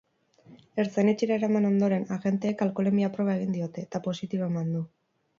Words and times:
Ertzain-etxera 0.83 1.35
eraman 1.41 1.67
ondoren, 1.67 2.07
agenteek 2.15 2.63
alkoholemia-proba 2.65 3.35
egin 3.41 3.53
diote, 3.57 3.83
eta 3.89 4.01
positibo 4.09 4.47
eman 4.49 4.73
du. 4.77 4.83